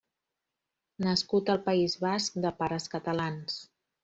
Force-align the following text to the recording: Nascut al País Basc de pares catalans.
Nascut 1.07 1.51
al 1.55 1.61
País 1.67 1.99
Basc 2.07 2.41
de 2.47 2.53
pares 2.63 2.89
catalans. 2.97 3.61